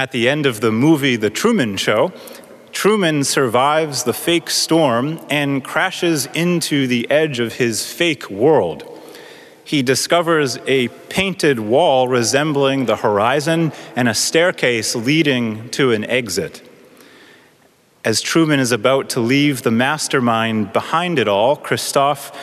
[0.00, 2.10] At the end of the movie The Truman Show,
[2.72, 8.82] Truman survives the fake storm and crashes into the edge of his fake world.
[9.62, 16.66] He discovers a painted wall resembling the horizon and a staircase leading to an exit.
[18.02, 22.34] As Truman is about to leave the mastermind behind it all, Christof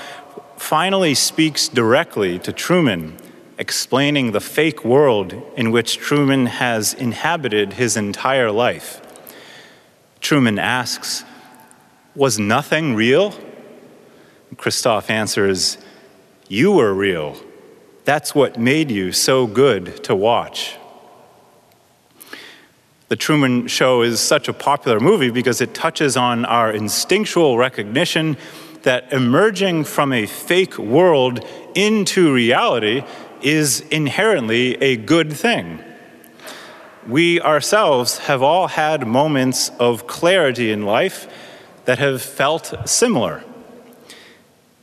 [0.58, 3.18] finally speaks directly to Truman
[3.58, 9.02] explaining the fake world in which Truman has inhabited his entire life.
[10.20, 11.24] Truman asks,
[12.16, 13.34] Was nothing real?
[14.56, 15.78] Christof answers,
[16.48, 17.38] You were real.
[18.06, 20.78] That's what made you so good to watch.
[23.10, 28.38] The Truman Show is such a popular movie because it touches on our instinctual recognition
[28.84, 31.46] that emerging from a fake world
[31.76, 33.04] into reality
[33.42, 35.80] is inherently a good thing.
[37.08, 41.28] We ourselves have all had moments of clarity in life
[41.86, 43.44] that have felt similar.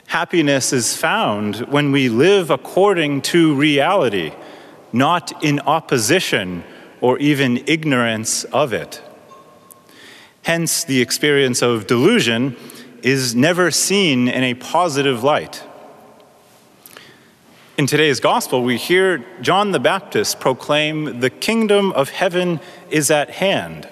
[0.06, 4.32] Happiness is found when we live according to reality,
[4.92, 6.64] not in opposition
[7.00, 9.02] or even ignorance of it.
[10.42, 12.56] Hence, the experience of delusion
[13.02, 15.62] is never seen in a positive light.
[17.76, 23.30] In today's gospel, we hear John the Baptist proclaim, The kingdom of heaven is at
[23.30, 23.88] hand.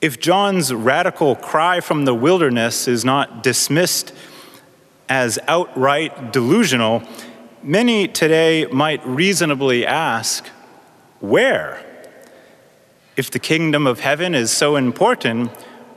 [0.00, 4.14] If John's radical cry from the wilderness is not dismissed
[5.06, 7.02] as outright delusional,
[7.62, 10.46] many today might reasonably ask,
[11.20, 11.84] Where?
[13.18, 15.50] If the kingdom of heaven is so important,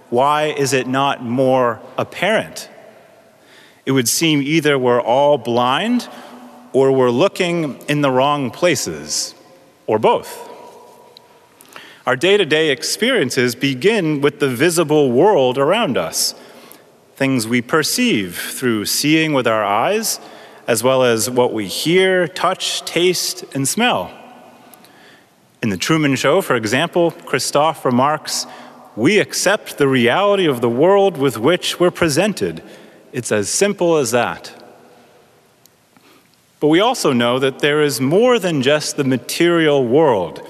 [0.09, 2.69] why is it not more apparent?
[3.85, 6.07] It would seem either we're all blind
[6.73, 9.35] or we're looking in the wrong places,
[9.87, 10.49] or both.
[12.05, 16.33] Our day to day experiences begin with the visible world around us,
[17.15, 20.19] things we perceive through seeing with our eyes,
[20.67, 24.11] as well as what we hear, touch, taste, and smell.
[25.61, 28.47] In The Truman Show, for example, Christof remarks,
[28.95, 32.61] We accept the reality of the world with which we're presented
[33.11, 34.53] it's as simple as that.
[36.59, 40.47] But we also know that there is more than just the material world.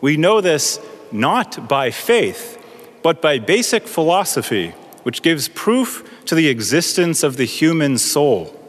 [0.00, 0.80] We know this
[1.12, 2.60] not by faith,
[3.02, 4.70] but by basic philosophy,
[5.04, 8.60] which gives proof to the existence of the human soul.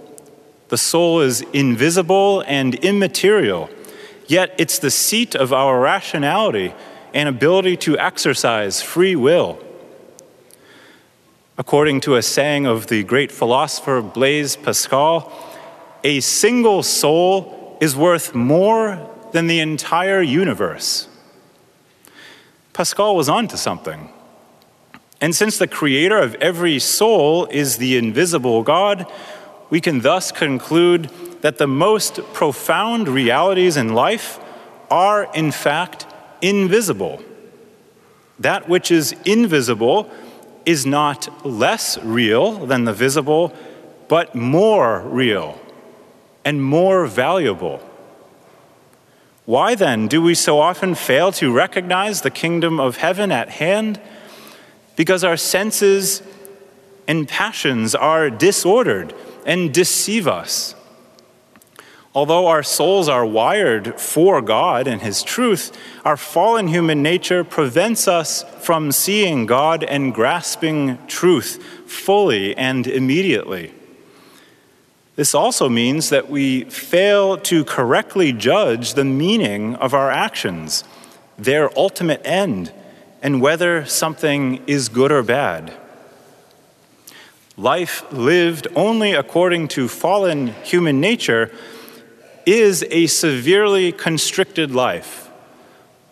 [0.67, 3.69] The soul is invisible and immaterial,
[4.27, 6.73] yet it's the seat of our rationality
[7.13, 9.57] and ability to exercise free will.
[11.57, 15.31] According to a saying of the great philosopher Blaise Pascal,
[16.03, 21.07] a single soul is worth more than the entire universe.
[22.73, 24.09] Pascal was onto something.
[25.21, 29.09] And since the creator of every soul is the invisible God,
[29.69, 31.05] we can thus conclude
[31.39, 34.39] that the most profound realities in life
[34.91, 36.05] are, in fact,
[36.41, 37.23] invisible.
[38.39, 40.11] That which is invisible
[40.65, 43.53] is not less real than the visible,
[44.07, 45.59] but more real
[46.43, 47.81] and more valuable.
[49.45, 54.01] Why then do we so often fail to recognize the kingdom of heaven at hand?
[54.95, 56.23] Because our senses
[57.07, 59.13] and passions are disordered
[59.45, 60.73] and deceive us.
[62.15, 68.07] Although our souls are wired for God and His truth, our fallen human nature prevents
[68.07, 73.73] us from seeing God and grasping truth fully and immediately.
[75.17, 80.85] This also means that we fail to correctly judge the meaning of our actions,
[81.37, 82.71] their ultimate end,
[83.21, 85.73] and whether something is good or bad.
[87.57, 91.51] Life lived only according to fallen human nature
[92.45, 95.29] is a severely constricted life,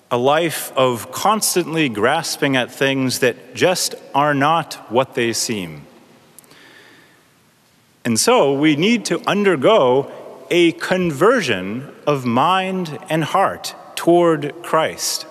[0.10, 5.86] a life of constantly grasping at things that just are not what they seem.
[8.06, 10.12] And so we need to undergo
[10.50, 15.25] a conversion of mind and heart toward Christ.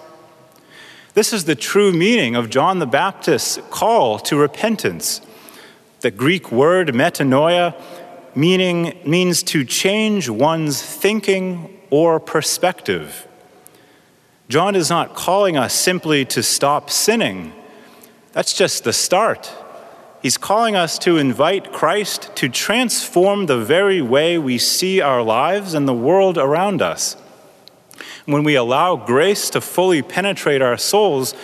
[1.15, 5.21] This is the true meaning of John the Baptist's call to repentance.
[6.01, 7.75] The Greek word metanoia
[8.35, 13.27] meaning means to change one's thinking or perspective.
[14.49, 17.53] John is not calling us simply to stop sinning.
[18.33, 19.53] That's just the start.
[20.23, 25.75] He's calling us to invite Christ to transform the very way we see our lives
[25.75, 27.17] and the world around us.
[28.25, 31.35] When we allow grace to fully penetrate our souls,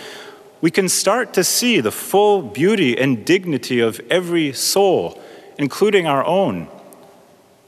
[0.61, 5.21] we can start to see the full beauty and dignity of every soul,
[5.57, 6.69] including our own.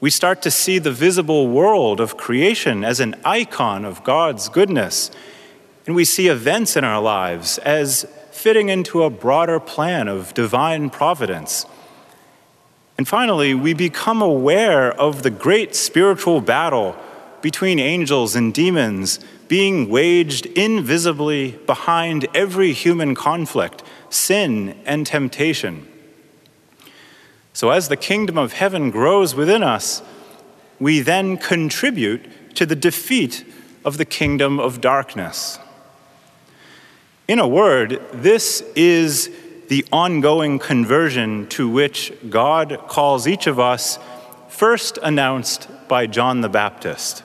[0.02, 5.12] We start to see the visible world of creation as an icon of God's goodness,
[5.86, 10.90] and we see events in our lives as fitting into a broader plan of divine
[10.90, 11.68] providence.
[12.98, 16.96] And finally, we become aware of the great spiritual battle
[17.44, 25.91] between angels and demons being waged invisibly behind every human conflict, sin, and temptation.
[27.54, 30.02] So, as the kingdom of heaven grows within us,
[30.80, 33.46] we then contribute to the defeat
[33.84, 35.60] of the kingdom of darkness.
[37.28, 39.30] In a word, this is
[39.68, 44.00] the ongoing conversion to which God calls each of us,
[44.50, 47.24] first announced by John the Baptist.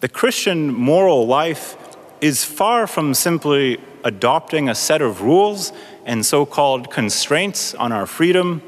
[0.00, 1.76] The Christian moral life
[2.20, 5.72] is far from simply adopting a set of rules
[6.04, 8.62] and so called constraints on our freedom.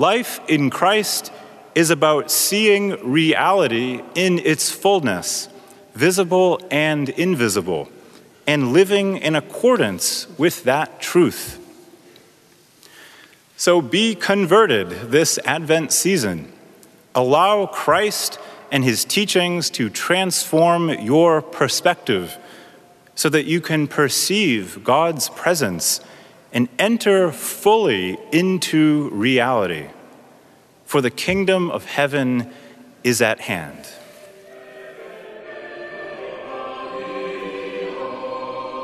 [0.00, 1.30] Life in Christ
[1.74, 5.50] is about seeing reality in its fullness,
[5.94, 7.90] visible and invisible,
[8.46, 11.58] and living in accordance with that truth.
[13.58, 16.50] So be converted this Advent season.
[17.14, 18.38] Allow Christ
[18.72, 22.38] and his teachings to transform your perspective
[23.14, 26.00] so that you can perceive God's presence
[26.52, 29.88] and enter fully into reality.
[30.84, 32.52] For the kingdom of heaven
[33.04, 33.86] is at hand.